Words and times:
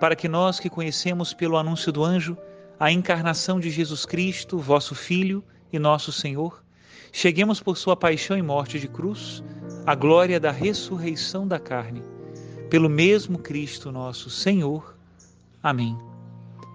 para 0.00 0.14
que 0.14 0.28
nós 0.28 0.60
que 0.60 0.70
conhecemos 0.70 1.32
pelo 1.32 1.56
anúncio 1.56 1.92
do 1.92 2.04
anjo 2.04 2.36
a 2.78 2.92
encarnação 2.92 3.58
de 3.58 3.70
Jesus 3.70 4.06
Cristo, 4.06 4.58
vosso 4.58 4.94
Filho 4.94 5.42
e 5.72 5.78
nosso 5.78 6.12
Senhor, 6.12 6.62
cheguemos 7.12 7.60
por 7.60 7.76
sua 7.76 7.96
paixão 7.96 8.38
e 8.38 8.42
morte 8.42 8.78
de 8.78 8.86
cruz 8.86 9.42
à 9.84 9.94
glória 9.94 10.38
da 10.38 10.52
ressurreição 10.52 11.46
da 11.46 11.58
carne, 11.58 12.02
pelo 12.70 12.88
mesmo 12.88 13.38
Cristo 13.38 13.90
nosso 13.90 14.30
Senhor. 14.30 14.96
Amém. 15.62 15.98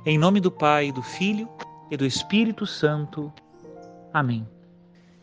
Em 0.05 0.17
nome 0.17 0.41
do 0.41 0.51
Pai, 0.51 0.91
do 0.91 1.01
Filho 1.01 1.47
e 1.89 1.95
do 1.95 2.05
Espírito 2.05 2.65
Santo. 2.67 3.31
Amém. 4.13 4.45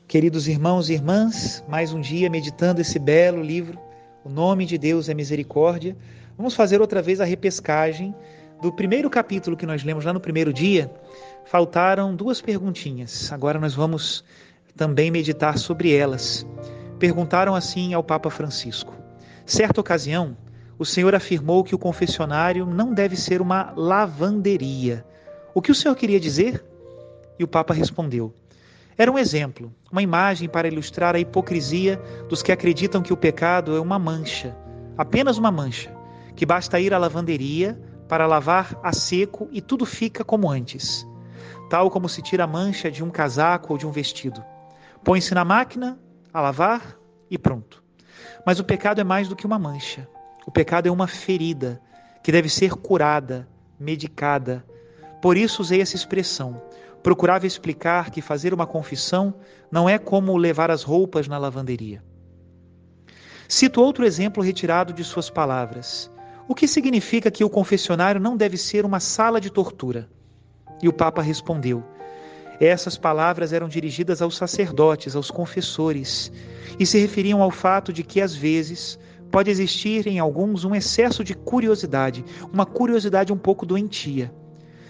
Queridos 0.08 0.48
irmãos 0.48 0.88
e 0.88 0.94
irmãs, 0.94 1.62
mais 1.68 1.92
um 1.92 2.00
dia 2.00 2.30
meditando 2.30 2.80
esse 2.80 2.98
belo 2.98 3.42
livro, 3.42 3.78
O 4.24 4.28
Nome 4.28 4.64
de 4.66 4.78
Deus 4.78 5.08
é 5.08 5.14
Misericórdia 5.14 5.96
Vamos 6.40 6.54
fazer 6.54 6.80
outra 6.80 7.02
vez 7.02 7.20
a 7.20 7.24
repescagem 7.26 8.14
do 8.62 8.72
primeiro 8.72 9.10
capítulo 9.10 9.58
que 9.58 9.66
nós 9.66 9.84
lemos 9.84 10.06
lá 10.06 10.12
no 10.14 10.20
primeiro 10.20 10.54
dia. 10.54 10.90
Faltaram 11.44 12.16
duas 12.16 12.40
perguntinhas. 12.40 13.30
Agora 13.30 13.60
nós 13.60 13.74
vamos 13.74 14.24
também 14.74 15.10
meditar 15.10 15.58
sobre 15.58 15.94
elas. 15.94 16.46
Perguntaram 16.98 17.54
assim 17.54 17.92
ao 17.92 18.02
Papa 18.02 18.30
Francisco: 18.30 18.94
Certa 19.44 19.82
ocasião, 19.82 20.34
o 20.78 20.86
Senhor 20.86 21.14
afirmou 21.14 21.62
que 21.62 21.74
o 21.74 21.78
confessionário 21.78 22.64
não 22.64 22.94
deve 22.94 23.16
ser 23.16 23.42
uma 23.42 23.74
lavanderia. 23.76 25.04
O 25.52 25.60
que 25.60 25.70
o 25.70 25.74
Senhor 25.74 25.94
queria 25.94 26.18
dizer? 26.18 26.64
E 27.38 27.44
o 27.44 27.48
Papa 27.48 27.74
respondeu: 27.74 28.32
Era 28.96 29.12
um 29.12 29.18
exemplo, 29.18 29.70
uma 29.92 30.00
imagem 30.00 30.48
para 30.48 30.68
ilustrar 30.68 31.14
a 31.14 31.20
hipocrisia 31.20 32.00
dos 32.30 32.42
que 32.42 32.50
acreditam 32.50 33.02
que 33.02 33.12
o 33.12 33.16
pecado 33.18 33.76
é 33.76 33.80
uma 33.80 33.98
mancha, 33.98 34.56
apenas 34.96 35.36
uma 35.36 35.50
mancha, 35.50 35.99
que 36.34 36.46
basta 36.46 36.80
ir 36.80 36.92
à 36.94 36.98
lavanderia 36.98 37.80
para 38.08 38.26
lavar 38.26 38.78
a 38.82 38.92
seco 38.92 39.48
e 39.52 39.60
tudo 39.60 39.86
fica 39.86 40.24
como 40.24 40.50
antes, 40.50 41.06
tal 41.68 41.90
como 41.90 42.08
se 42.08 42.22
tira 42.22 42.44
a 42.44 42.46
mancha 42.46 42.90
de 42.90 43.04
um 43.04 43.10
casaco 43.10 43.72
ou 43.72 43.78
de 43.78 43.86
um 43.86 43.90
vestido. 43.90 44.44
Põe-se 45.04 45.34
na 45.34 45.44
máquina 45.44 45.98
a 46.32 46.40
lavar 46.40 46.96
e 47.30 47.38
pronto. 47.38 47.82
Mas 48.44 48.58
o 48.58 48.64
pecado 48.64 49.00
é 49.00 49.04
mais 49.04 49.28
do 49.28 49.36
que 49.36 49.46
uma 49.46 49.58
mancha. 49.58 50.08
O 50.46 50.50
pecado 50.50 50.88
é 50.88 50.90
uma 50.90 51.06
ferida 51.06 51.80
que 52.22 52.32
deve 52.32 52.48
ser 52.48 52.72
curada, 52.72 53.48
medicada. 53.78 54.64
Por 55.22 55.36
isso 55.36 55.62
usei 55.62 55.80
essa 55.80 55.96
expressão. 55.96 56.60
Procurava 57.02 57.46
explicar 57.46 58.10
que 58.10 58.20
fazer 58.20 58.52
uma 58.52 58.66
confissão 58.66 59.34
não 59.70 59.88
é 59.88 59.98
como 59.98 60.36
levar 60.36 60.70
as 60.70 60.82
roupas 60.82 61.28
na 61.28 61.38
lavanderia. 61.38 62.02
Cito 63.48 63.80
outro 63.80 64.04
exemplo 64.04 64.42
retirado 64.42 64.92
de 64.92 65.02
suas 65.02 65.30
palavras. 65.30 66.10
O 66.50 66.54
que 66.54 66.66
significa 66.66 67.30
que 67.30 67.44
o 67.44 67.48
confessionário 67.48 68.20
não 68.20 68.36
deve 68.36 68.56
ser 68.56 68.84
uma 68.84 68.98
sala 68.98 69.40
de 69.40 69.50
tortura? 69.50 70.08
E 70.82 70.88
o 70.88 70.92
Papa 70.92 71.22
respondeu: 71.22 71.84
essas 72.58 72.98
palavras 72.98 73.52
eram 73.52 73.68
dirigidas 73.68 74.20
aos 74.20 74.36
sacerdotes, 74.36 75.14
aos 75.14 75.30
confessores, 75.30 76.32
e 76.76 76.84
se 76.84 76.98
referiam 76.98 77.40
ao 77.40 77.52
fato 77.52 77.92
de 77.92 78.02
que, 78.02 78.20
às 78.20 78.34
vezes, 78.34 78.98
pode 79.30 79.48
existir 79.48 80.08
em 80.08 80.18
alguns 80.18 80.64
um 80.64 80.74
excesso 80.74 81.22
de 81.22 81.34
curiosidade, 81.34 82.24
uma 82.52 82.66
curiosidade 82.66 83.32
um 83.32 83.38
pouco 83.38 83.64
doentia. 83.64 84.34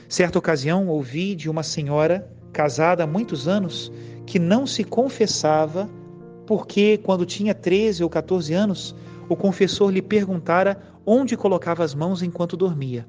Certa 0.08 0.38
ocasião, 0.38 0.88
ouvi 0.88 1.34
de 1.34 1.50
uma 1.50 1.62
senhora 1.62 2.26
casada 2.54 3.04
há 3.04 3.06
muitos 3.06 3.46
anos 3.46 3.92
que 4.24 4.38
não 4.38 4.66
se 4.66 4.82
confessava 4.82 5.90
porque, 6.46 6.96
quando 6.96 7.26
tinha 7.26 7.54
13 7.54 8.02
ou 8.02 8.08
14 8.08 8.54
anos, 8.54 8.94
o 9.30 9.36
confessor 9.36 9.90
lhe 9.90 10.02
perguntara 10.02 10.76
onde 11.06 11.36
colocava 11.36 11.84
as 11.84 11.94
mãos 11.94 12.20
enquanto 12.20 12.56
dormia. 12.56 13.06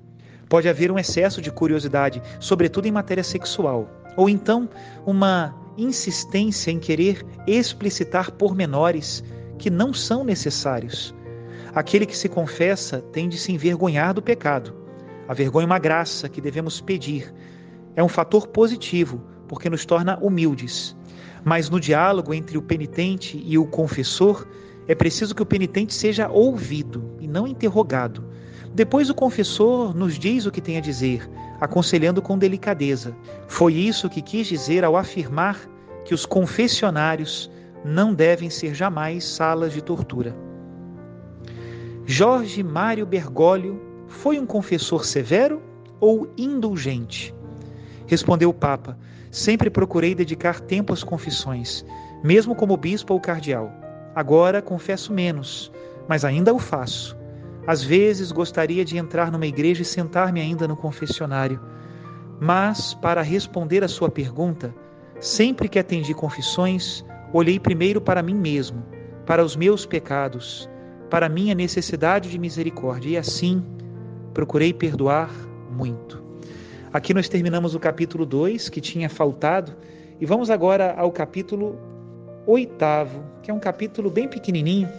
Pode 0.47 0.69
haver 0.69 0.91
um 0.91 0.99
excesso 0.99 1.41
de 1.41 1.51
curiosidade, 1.51 2.21
sobretudo 2.39 2.85
em 2.87 2.91
matéria 2.91 3.23
sexual, 3.23 3.89
ou 4.15 4.29
então 4.29 4.69
uma 5.03 5.55
insistência 5.75 6.69
em 6.69 6.77
querer 6.77 7.25
explicitar 7.47 8.31
pormenores 8.33 9.23
que 9.57 9.71
não 9.71 9.91
são 9.91 10.23
necessários. 10.23 11.11
Aquele 11.73 12.05
que 12.05 12.15
se 12.15 12.29
confessa 12.29 13.01
tem 13.11 13.27
de 13.27 13.37
se 13.37 13.51
envergonhar 13.51 14.13
do 14.13 14.21
pecado. 14.21 14.75
A 15.27 15.33
vergonha 15.33 15.63
é 15.63 15.65
uma 15.65 15.79
graça 15.79 16.29
que 16.29 16.39
devemos 16.39 16.79
pedir. 16.79 17.33
É 17.95 18.03
um 18.03 18.09
fator 18.09 18.47
positivo, 18.47 19.23
porque 19.47 19.71
nos 19.71 19.85
torna 19.85 20.19
humildes. 20.19 20.95
Mas 21.43 21.67
no 21.67 21.79
diálogo 21.79 22.31
entre 22.31 22.59
o 22.59 22.61
penitente 22.61 23.41
e 23.43 23.57
o 23.57 23.65
confessor, 23.65 24.45
é 24.87 24.95
preciso 24.95 25.35
que 25.35 25.41
o 25.41 25.45
penitente 25.45 25.93
seja 25.93 26.29
ouvido 26.29 27.03
e 27.19 27.27
não 27.27 27.47
interrogado. 27.47 28.23
Depois 28.73 29.09
o 29.09 29.15
confessor 29.15 29.95
nos 29.95 30.17
diz 30.17 30.45
o 30.45 30.51
que 30.51 30.61
tem 30.61 30.77
a 30.77 30.81
dizer, 30.81 31.29
aconselhando 31.59 32.21
com 32.21 32.37
delicadeza. 32.37 33.15
Foi 33.47 33.73
isso 33.73 34.09
que 34.09 34.21
quis 34.21 34.47
dizer 34.47 34.83
ao 34.83 34.95
afirmar 34.95 35.59
que 36.05 36.13
os 36.13 36.25
confessionários 36.25 37.51
não 37.83 38.13
devem 38.13 38.49
ser 38.49 38.73
jamais 38.73 39.23
salas 39.25 39.73
de 39.73 39.81
tortura. 39.81 40.35
Jorge 42.05 42.63
Mário 42.63 43.05
Bergoglio 43.05 43.79
foi 44.07 44.39
um 44.39 44.45
confessor 44.45 45.05
severo 45.05 45.61
ou 45.99 46.31
indulgente? 46.37 47.33
Respondeu 48.07 48.49
o 48.49 48.53
Papa: 48.53 48.97
Sempre 49.29 49.69
procurei 49.69 50.15
dedicar 50.15 50.59
tempo 50.59 50.91
às 50.91 51.03
confissões, 51.03 51.85
mesmo 52.23 52.55
como 52.55 52.75
bispo 52.75 53.13
ou 53.13 53.19
cardeal. 53.19 53.71
Agora 54.15 54.61
confesso 54.61 55.13
menos, 55.13 55.71
mas 56.07 56.25
ainda 56.25 56.53
o 56.53 56.59
faço. 56.59 57.17
Às 57.65 57.83
vezes 57.83 58.31
gostaria 58.31 58.83
de 58.83 58.97
entrar 58.97 59.31
numa 59.31 59.45
igreja 59.45 59.83
e 59.83 59.85
sentar-me 59.85 60.41
ainda 60.41 60.67
no 60.67 60.75
confessionário. 60.75 61.59
Mas, 62.39 62.93
para 62.95 63.21
responder 63.21 63.83
à 63.83 63.87
sua 63.87 64.09
pergunta, 64.09 64.73
sempre 65.19 65.69
que 65.69 65.77
atendi 65.77 66.13
confissões, 66.13 67.05
olhei 67.31 67.59
primeiro 67.59 68.01
para 68.01 68.23
mim 68.23 68.33
mesmo, 68.33 68.83
para 69.25 69.45
os 69.45 69.55
meus 69.55 69.85
pecados, 69.85 70.67
para 71.09 71.29
minha 71.29 71.53
necessidade 71.53 72.29
de 72.29 72.39
misericórdia, 72.39 73.09
e 73.09 73.17
assim 73.17 73.63
procurei 74.33 74.73
perdoar 74.73 75.29
muito. 75.71 76.21
Aqui 76.91 77.13
nós 77.13 77.29
terminamos 77.29 77.75
o 77.75 77.79
capítulo 77.79 78.25
2, 78.25 78.69
que 78.69 78.81
tinha 78.81 79.07
faltado, 79.07 79.73
e 80.19 80.25
vamos 80.25 80.49
agora 80.49 80.93
ao 80.97 81.11
capítulo 81.11 81.77
oitavo, 82.45 83.23
que 83.41 83.51
é 83.51 83.53
um 83.53 83.59
capítulo 83.59 84.09
bem 84.09 84.27
pequenininho, 84.27 84.89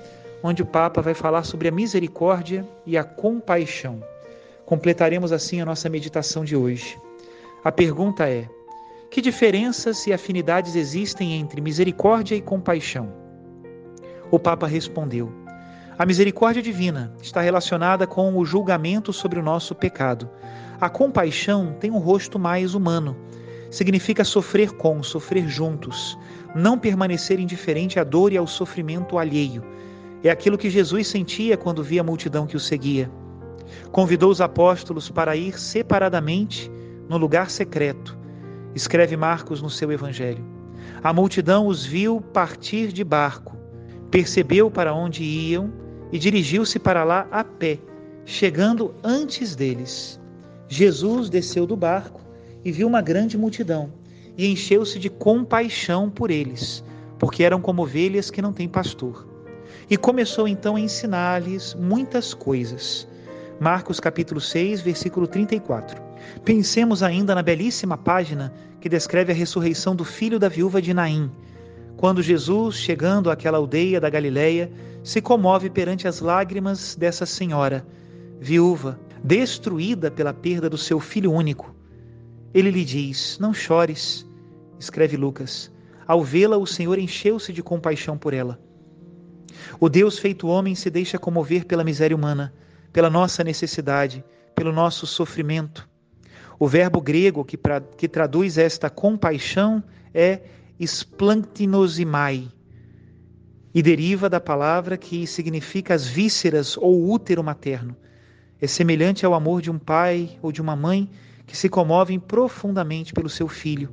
onde 0.42 0.62
o 0.62 0.66
Papa 0.66 1.00
vai 1.00 1.14
falar 1.14 1.44
sobre 1.44 1.68
a 1.68 1.72
misericórdia 1.72 2.66
e 2.84 2.96
a 2.96 3.04
compaixão. 3.04 4.02
Completaremos 4.64 5.32
assim 5.32 5.60
a 5.60 5.64
nossa 5.64 5.88
meditação 5.88 6.44
de 6.44 6.56
hoje. 6.56 6.98
A 7.64 7.70
pergunta 7.70 8.28
é: 8.28 8.48
que 9.10 9.20
diferenças 9.20 10.06
e 10.06 10.12
afinidades 10.12 10.74
existem 10.74 11.34
entre 11.34 11.60
misericórdia 11.60 12.34
e 12.34 12.40
compaixão? 12.40 13.12
O 14.30 14.38
Papa 14.38 14.66
respondeu: 14.66 15.30
A 15.98 16.06
misericórdia 16.06 16.62
divina 16.62 17.14
está 17.20 17.40
relacionada 17.40 18.06
com 18.06 18.34
o 18.36 18.44
julgamento 18.44 19.12
sobre 19.12 19.38
o 19.38 19.42
nosso 19.42 19.74
pecado. 19.74 20.30
A 20.80 20.88
compaixão 20.88 21.76
tem 21.78 21.90
um 21.90 21.98
rosto 21.98 22.38
mais 22.38 22.74
humano. 22.74 23.14
Significa 23.70 24.24
sofrer 24.24 24.72
com, 24.72 25.02
sofrer 25.02 25.46
juntos, 25.46 26.18
não 26.54 26.78
permanecer 26.78 27.40
indiferente 27.40 27.98
à 27.98 28.04
dor 28.04 28.32
e 28.32 28.36
ao 28.36 28.46
sofrimento 28.46 29.18
alheio. 29.18 29.62
É 30.22 30.30
aquilo 30.30 30.58
que 30.58 30.70
Jesus 30.70 31.08
sentia 31.08 31.56
quando 31.56 31.82
via 31.82 32.00
a 32.00 32.04
multidão 32.04 32.46
que 32.46 32.56
o 32.56 32.60
seguia. 32.60 33.10
Convidou 33.90 34.30
os 34.30 34.40
apóstolos 34.40 35.10
para 35.10 35.34
ir 35.34 35.58
separadamente 35.58 36.70
no 37.08 37.16
lugar 37.16 37.50
secreto. 37.50 38.16
Escreve 38.74 39.16
Marcos 39.16 39.60
no 39.60 39.70
seu 39.70 39.90
evangelho. 39.90 40.44
A 41.02 41.12
multidão 41.12 41.66
os 41.66 41.84
viu 41.84 42.20
partir 42.20 42.92
de 42.92 43.02
barco, 43.02 43.56
percebeu 44.10 44.70
para 44.70 44.94
onde 44.94 45.22
iam 45.24 45.72
e 46.12 46.18
dirigiu-se 46.18 46.78
para 46.78 47.02
lá 47.02 47.26
a 47.30 47.42
pé, 47.42 47.78
chegando 48.24 48.94
antes 49.02 49.56
deles. 49.56 50.20
Jesus 50.68 51.28
desceu 51.28 51.66
do 51.66 51.76
barco 51.76 52.20
e 52.64 52.70
viu 52.70 52.86
uma 52.86 53.00
grande 53.00 53.36
multidão 53.36 54.01
e 54.36 54.50
encheu-se 54.50 54.98
de 54.98 55.10
compaixão 55.10 56.10
por 56.10 56.30
eles, 56.30 56.84
porque 57.18 57.42
eram 57.42 57.60
como 57.60 57.82
ovelhas 57.82 58.30
que 58.30 58.42
não 58.42 58.52
têm 58.52 58.68
pastor. 58.68 59.26
E 59.90 59.96
começou 59.96 60.48
então 60.48 60.76
a 60.76 60.80
ensinar-lhes 60.80 61.74
muitas 61.74 62.34
coisas. 62.34 63.06
Marcos 63.60 64.00
capítulo 64.00 64.40
6, 64.40 64.80
versículo 64.80 65.26
34. 65.26 66.00
Pensemos 66.44 67.02
ainda 67.02 67.34
na 67.34 67.42
belíssima 67.42 67.96
página 67.96 68.52
que 68.80 68.88
descreve 68.88 69.32
a 69.32 69.34
ressurreição 69.34 69.94
do 69.94 70.04
filho 70.04 70.38
da 70.38 70.48
viúva 70.48 70.82
de 70.82 70.92
Naim, 70.92 71.30
quando 71.96 72.22
Jesus, 72.22 72.76
chegando 72.76 73.30
àquela 73.30 73.58
aldeia 73.58 74.00
da 74.00 74.10
Galileia, 74.10 74.72
se 75.04 75.20
comove 75.20 75.70
perante 75.70 76.08
as 76.08 76.20
lágrimas 76.20 76.96
dessa 76.96 77.24
senhora, 77.24 77.86
viúva, 78.40 78.98
destruída 79.22 80.10
pela 80.10 80.34
perda 80.34 80.68
do 80.68 80.76
seu 80.76 80.98
filho 80.98 81.32
único. 81.32 81.72
Ele 82.54 82.70
lhe 82.70 82.84
diz: 82.84 83.38
Não 83.40 83.54
chores, 83.54 84.26
escreve 84.78 85.16
Lucas. 85.16 85.70
Ao 86.06 86.22
vê-la, 86.22 86.56
o 86.56 86.66
Senhor 86.66 86.98
encheu-se 86.98 87.52
de 87.52 87.62
compaixão 87.62 88.18
por 88.18 88.34
ela. 88.34 88.60
O 89.80 89.88
Deus 89.88 90.18
feito 90.18 90.48
homem 90.48 90.74
se 90.74 90.90
deixa 90.90 91.18
comover 91.18 91.64
pela 91.64 91.84
miséria 91.84 92.16
humana, 92.16 92.52
pela 92.92 93.08
nossa 93.08 93.42
necessidade, 93.44 94.24
pelo 94.54 94.72
nosso 94.72 95.06
sofrimento. 95.06 95.88
O 96.58 96.68
verbo 96.68 97.00
grego 97.00 97.44
que, 97.44 97.56
pra, 97.56 97.80
que 97.80 98.08
traduz 98.08 98.58
esta 98.58 98.90
compaixão 98.90 99.82
é 100.12 100.40
splanktinosimai 100.78 102.48
e 103.74 103.82
deriva 103.82 104.28
da 104.28 104.40
palavra 104.40 104.96
que 104.96 105.26
significa 105.26 105.94
as 105.94 106.06
vísceras 106.06 106.76
ou 106.76 107.10
útero 107.10 107.42
materno. 107.42 107.96
É 108.60 108.66
semelhante 108.66 109.24
ao 109.24 109.34
amor 109.34 109.62
de 109.62 109.70
um 109.70 109.78
pai 109.78 110.38
ou 110.42 110.52
de 110.52 110.60
uma 110.60 110.76
mãe 110.76 111.10
que 111.52 111.58
se 111.58 111.68
comovem 111.68 112.18
profundamente 112.18 113.12
pelo 113.12 113.28
seu 113.28 113.46
filho. 113.46 113.92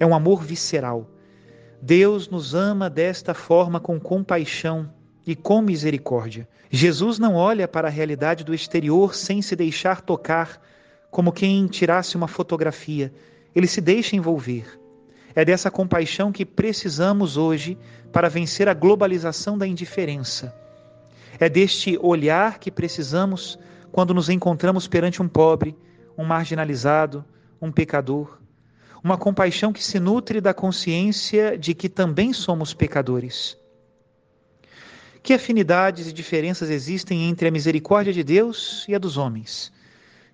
É 0.00 0.06
um 0.06 0.14
amor 0.14 0.42
visceral. 0.42 1.06
Deus 1.82 2.26
nos 2.26 2.54
ama 2.54 2.88
desta 2.88 3.34
forma 3.34 3.78
com 3.78 4.00
compaixão 4.00 4.90
e 5.26 5.36
com 5.36 5.60
misericórdia. 5.60 6.48
Jesus 6.70 7.18
não 7.18 7.34
olha 7.34 7.68
para 7.68 7.88
a 7.88 7.90
realidade 7.90 8.42
do 8.44 8.54
exterior 8.54 9.14
sem 9.14 9.42
se 9.42 9.54
deixar 9.54 10.00
tocar, 10.00 10.58
como 11.10 11.32
quem 11.32 11.66
tirasse 11.66 12.16
uma 12.16 12.26
fotografia. 12.26 13.12
Ele 13.54 13.66
se 13.66 13.82
deixa 13.82 14.16
envolver. 14.16 14.80
É 15.34 15.44
dessa 15.44 15.70
compaixão 15.70 16.32
que 16.32 16.46
precisamos 16.46 17.36
hoje 17.36 17.76
para 18.10 18.30
vencer 18.30 18.70
a 18.70 18.74
globalização 18.74 19.58
da 19.58 19.66
indiferença. 19.66 20.56
É 21.38 21.46
deste 21.46 21.98
olhar 22.00 22.58
que 22.58 22.70
precisamos 22.70 23.58
quando 23.92 24.14
nos 24.14 24.30
encontramos 24.30 24.88
perante 24.88 25.20
um 25.20 25.28
pobre, 25.28 25.76
um 26.16 26.24
marginalizado, 26.24 27.24
um 27.60 27.70
pecador. 27.70 28.38
Uma 29.02 29.16
compaixão 29.16 29.72
que 29.72 29.84
se 29.84 30.00
nutre 30.00 30.40
da 30.40 30.52
consciência 30.52 31.56
de 31.56 31.74
que 31.74 31.88
também 31.88 32.32
somos 32.32 32.74
pecadores. 32.74 33.56
Que 35.22 35.34
afinidades 35.34 36.08
e 36.08 36.12
diferenças 36.12 36.70
existem 36.70 37.28
entre 37.28 37.48
a 37.48 37.50
misericórdia 37.50 38.12
de 38.12 38.22
Deus 38.22 38.84
e 38.88 38.94
a 38.94 38.98
dos 38.98 39.16
homens? 39.16 39.72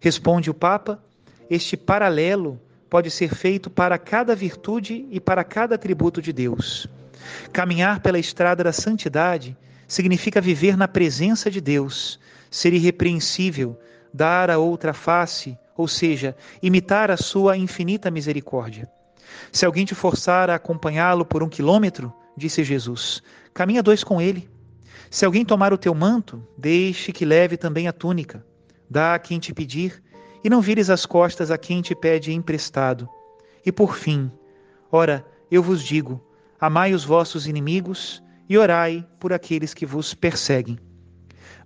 Responde 0.00 0.50
o 0.50 0.55
Papa: 0.55 1.02
este 1.50 1.76
paralelo 1.76 2.61
pode 2.88 3.11
ser 3.11 3.34
feito 3.34 3.70
para 3.70 3.99
cada 3.99 4.34
virtude 4.34 5.06
e 5.11 5.19
para 5.19 5.43
cada 5.44 5.75
atributo 5.75 6.20
de 6.20 6.32
Deus. 6.32 6.87
Caminhar 7.52 8.00
pela 8.00 8.19
estrada 8.19 8.62
da 8.62 8.73
santidade 8.73 9.56
significa 9.87 10.40
viver 10.40 10.76
na 10.76 10.88
presença 10.88 11.50
de 11.50 11.61
Deus, 11.61 12.19
ser 12.50 12.73
irrepreensível, 12.73 13.79
dar 14.12 14.50
a 14.50 14.59
outra 14.59 14.93
face, 14.93 15.59
ou 15.76 15.88
seja, 15.88 16.37
imitar 16.62 17.11
a 17.11 17.17
sua 17.17 17.56
infinita 17.56 18.11
misericórdia. 18.11 18.91
Se 19.50 19.64
alguém 19.64 19.85
te 19.85 19.94
forçar 19.94 20.50
a 20.50 20.55
acompanhá-lo 20.55 21.25
por 21.25 21.43
um 21.43 21.49
quilômetro, 21.49 22.12
disse 22.37 22.62
Jesus, 22.62 23.23
caminha 23.55 23.82
dois 23.82 24.05
com 24.05 24.20
ele. 24.20 24.49
Se 25.11 25.25
alguém 25.25 25.44
tomar 25.44 25.73
o 25.73 25.79
teu 25.79 25.94
manto, 25.94 26.47
deixe 26.56 27.12
que 27.12 27.25
leve 27.25 27.56
também 27.56 27.88
a 27.88 27.93
túnica. 27.93 28.44
Dá 28.88 29.14
a 29.14 29.19
quem 29.19 29.38
te 29.38 29.53
pedir 29.53 30.03
e 30.44 30.50
não 30.50 30.61
vires 30.61 30.91
as 30.91 31.06
costas 31.06 31.50
a 31.50 31.58
quem 31.58 31.81
te 31.82 31.94
pede 31.94 32.32
emprestado. 32.32 33.08
E 33.65 33.70
por 33.70 33.97
fim, 33.97 34.31
ora, 34.91 35.25
eu 35.50 35.62
vos 35.62 35.82
digo: 35.82 36.23
amai 36.61 36.94
os 36.94 37.05
vossos 37.05 37.47
inimigos 37.47 38.23
e 38.49 38.58
orai 38.58 39.06
por 39.20 39.32
aqueles 39.32 39.73
que 39.73 39.87
vos 39.87 40.15
perseguem. 40.15 40.79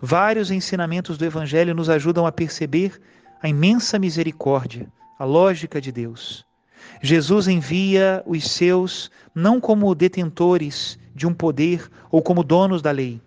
Vários 0.00 0.50
ensinamentos 0.50 1.16
do 1.16 1.24
Evangelho 1.24 1.74
nos 1.74 1.88
ajudam 1.88 2.26
a 2.26 2.32
perceber 2.32 3.00
a 3.42 3.48
imensa 3.48 3.98
misericórdia, 3.98 4.88
a 5.18 5.24
lógica 5.24 5.80
de 5.80 5.90
Deus. 5.90 6.44
Jesus 7.02 7.48
envia 7.48 8.22
os 8.26 8.44
seus 8.50 9.10
não 9.34 9.60
como 9.60 9.94
detentores 9.94 10.98
de 11.14 11.26
um 11.26 11.34
poder 11.34 11.90
ou 12.10 12.22
como 12.22 12.44
donos 12.44 12.80
da 12.80 12.90
lei, 12.90 13.20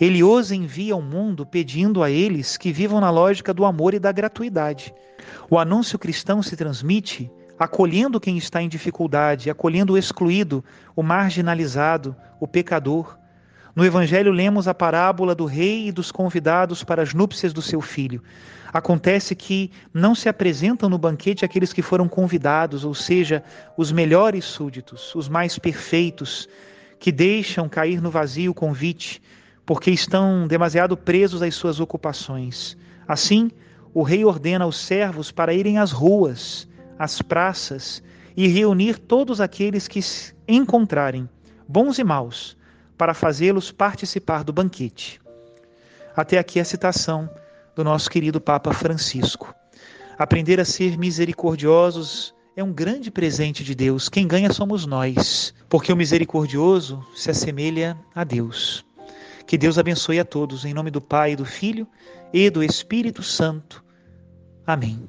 ele 0.00 0.22
os 0.22 0.50
envia 0.50 0.94
ao 0.94 1.02
mundo 1.02 1.44
pedindo 1.44 2.02
a 2.02 2.10
eles 2.10 2.56
que 2.56 2.72
vivam 2.72 3.00
na 3.00 3.10
lógica 3.10 3.52
do 3.52 3.66
amor 3.66 3.92
e 3.92 3.98
da 3.98 4.10
gratuidade. 4.10 4.94
O 5.50 5.58
anúncio 5.58 5.98
cristão 5.98 6.42
se 6.42 6.56
transmite 6.56 7.30
acolhendo 7.58 8.18
quem 8.18 8.38
está 8.38 8.62
em 8.62 8.68
dificuldade, 8.70 9.50
acolhendo 9.50 9.92
o 9.92 9.98
excluído, 9.98 10.64
o 10.96 11.02
marginalizado, 11.02 12.16
o 12.40 12.48
pecador. 12.48 13.18
No 13.80 13.86
Evangelho 13.86 14.30
lemos 14.30 14.68
a 14.68 14.74
parábola 14.74 15.34
do 15.34 15.46
rei 15.46 15.88
e 15.88 15.90
dos 15.90 16.12
convidados 16.12 16.84
para 16.84 17.00
as 17.00 17.14
núpcias 17.14 17.50
do 17.50 17.62
seu 17.62 17.80
filho. 17.80 18.22
Acontece 18.70 19.34
que 19.34 19.70
não 19.90 20.14
se 20.14 20.28
apresentam 20.28 20.86
no 20.86 20.98
banquete 20.98 21.46
aqueles 21.46 21.72
que 21.72 21.80
foram 21.80 22.06
convidados, 22.06 22.84
ou 22.84 22.92
seja, 22.92 23.42
os 23.78 23.90
melhores 23.90 24.44
súditos, 24.44 25.14
os 25.14 25.30
mais 25.30 25.58
perfeitos, 25.58 26.46
que 26.98 27.10
deixam 27.10 27.70
cair 27.70 28.02
no 28.02 28.10
vazio 28.10 28.50
o 28.50 28.54
convite, 28.54 29.22
porque 29.64 29.90
estão 29.90 30.46
demasiado 30.46 30.94
presos 30.94 31.40
às 31.40 31.54
suas 31.54 31.80
ocupações. 31.80 32.76
Assim, 33.08 33.50
o 33.94 34.02
rei 34.02 34.26
ordena 34.26 34.66
aos 34.66 34.76
servos 34.76 35.32
para 35.32 35.54
irem 35.54 35.78
às 35.78 35.90
ruas, 35.90 36.68
às 36.98 37.22
praças, 37.22 38.02
e 38.36 38.46
reunir 38.46 38.98
todos 38.98 39.40
aqueles 39.40 39.88
que 39.88 40.00
encontrarem, 40.46 41.26
bons 41.66 41.98
e 41.98 42.04
maus, 42.04 42.59
para 43.00 43.14
fazê-los 43.14 43.72
participar 43.72 44.44
do 44.44 44.52
banquete. 44.52 45.18
Até 46.14 46.36
aqui 46.36 46.60
a 46.60 46.64
citação 46.66 47.30
do 47.74 47.82
nosso 47.82 48.10
querido 48.10 48.38
Papa 48.38 48.74
Francisco. 48.74 49.54
Aprender 50.18 50.60
a 50.60 50.66
ser 50.66 50.98
misericordiosos 50.98 52.34
é 52.54 52.62
um 52.62 52.70
grande 52.70 53.10
presente 53.10 53.64
de 53.64 53.74
Deus. 53.74 54.10
Quem 54.10 54.28
ganha 54.28 54.52
somos 54.52 54.84
nós, 54.84 55.54
porque 55.66 55.90
o 55.90 55.96
misericordioso 55.96 57.02
se 57.14 57.30
assemelha 57.30 57.96
a 58.14 58.22
Deus. 58.22 58.84
Que 59.46 59.56
Deus 59.56 59.78
abençoe 59.78 60.20
a 60.20 60.24
todos, 60.26 60.66
em 60.66 60.74
nome 60.74 60.90
do 60.90 61.00
Pai, 61.00 61.34
do 61.34 61.46
Filho 61.46 61.88
e 62.34 62.50
do 62.50 62.62
Espírito 62.62 63.22
Santo. 63.22 63.82
Amém. 64.66 65.08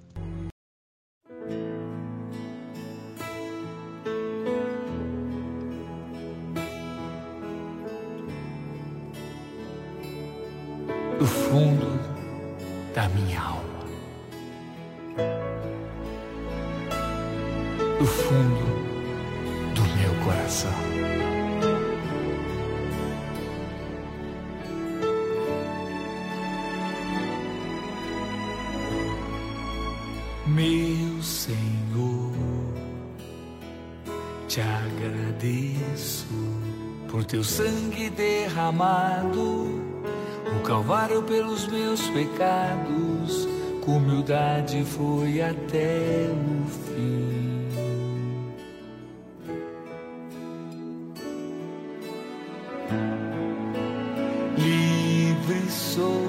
Fundo 11.51 11.99
da 12.95 13.09
minha 13.09 13.41
alma, 13.41 13.85
do 17.99 18.05
fundo 18.05 18.65
do 19.75 19.81
meu 19.97 20.23
coração. 20.23 20.71
Meu 30.47 31.21
Senhor, 31.21 32.31
te 34.47 34.61
agradeço 34.61 36.27
por 37.09 37.25
teu 37.25 37.43
sangue 37.43 38.09
derramado, 38.09 39.90
Calvário 40.71 41.21
pelos 41.23 41.67
meus 41.67 41.99
pecados, 42.11 43.45
com 43.83 43.97
humildade 43.97 44.85
foi 44.85 45.41
até 45.41 46.29
o 46.31 46.65
fim. 46.65 47.67
Livre 54.57 55.69
sou. 55.69 56.23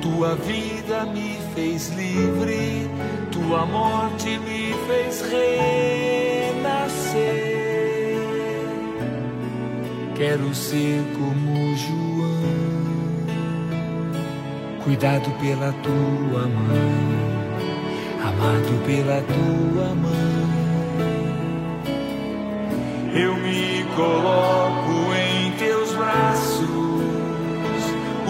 Tua 0.00 0.36
vida 0.36 1.06
me 1.06 1.40
fez 1.56 1.88
livre, 1.88 2.88
tua 3.32 3.66
morte 3.66 4.38
me 4.38 4.72
fez 4.86 5.22
renascer. 5.22 6.25
Quero 10.16 10.54
ser 10.54 11.04
como 11.14 11.76
João, 11.76 13.26
cuidado 14.82 15.30
pela 15.42 15.70
tua 15.82 16.48
mãe, 16.48 17.26
amado 18.22 18.86
pela 18.86 19.20
tua 19.20 19.94
mãe. 19.94 20.46
Eu 23.14 23.36
me 23.36 23.84
coloco 23.94 25.12
em 25.14 25.50
teus 25.58 25.92
braços, 25.92 26.70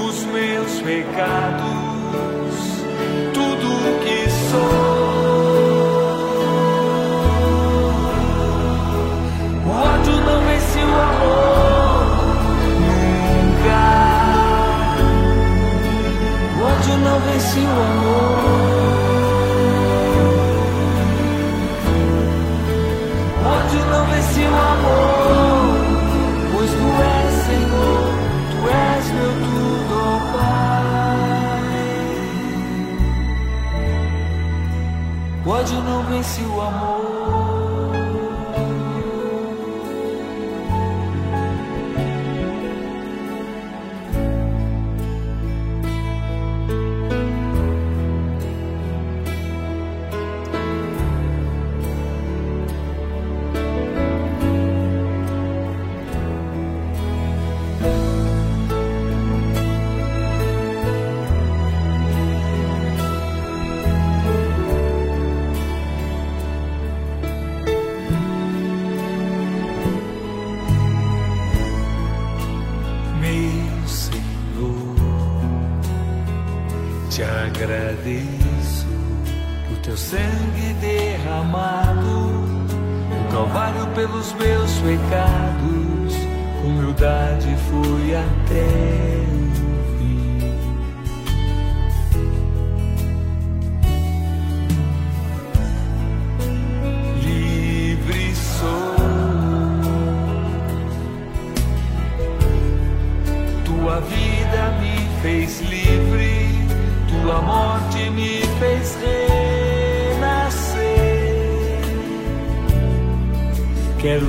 os 0.05 0.25
meus 0.25 0.81
pecados, 0.81 1.71
tudo 3.33 4.01
que 4.03 4.29
sou. 4.51 4.86
Não 17.17 17.23
vence 17.23 17.61
o 17.61 17.63
amor. 17.63 18.37
Ódio 23.47 23.83
não 23.87 24.05
vence 24.07 24.41
o 24.41 24.55
amor, 24.55 25.77
pois 26.53 26.71
tu 26.71 26.89
és 27.03 27.33
Senhor, 27.47 28.05
tu 28.51 28.59
és 28.69 29.05
meu 29.13 29.33
tudo, 29.47 29.95
ó 29.95 30.21
Pai. 30.37 30.67
O 35.47 35.49
ódio 35.51 35.81
não 35.83 36.03
vence 36.03 36.43
o 36.43 36.61
amor. 36.61 37.06
Agradeço 77.67 78.87
por 79.69 79.77
teu 79.79 79.97
sangue 79.97 80.73
derramado, 80.81 81.99
o 83.11 83.33
Calvário 83.33 83.87
pelos 83.89 84.33
meus 84.35 84.73
pecados, 84.79 86.15
humildade 86.65 87.57
fui 87.69 88.15
até 88.15 89.27
o 89.63 89.66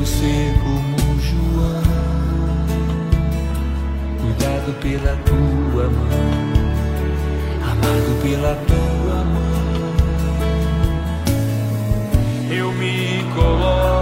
ser 0.07 0.53
como 0.63 1.19
João, 1.19 1.83
cuidado 4.21 4.73
pela 4.81 5.15
tua 5.25 5.89
mão, 5.89 6.09
amado 7.61 8.11
pela 8.21 8.55
tua 8.67 9.23
mão. 9.25 9.57
Eu 12.49 12.71
me 12.71 13.25
coloco 13.35 13.96